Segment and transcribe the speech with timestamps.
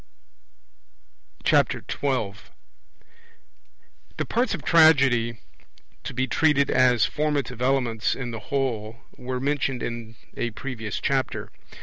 [1.43, 2.49] 12
[4.17, 5.37] The parts of Tragedy
[6.03, 11.51] to be treated as formative elements in the whole were mentioned in a previous Chapter.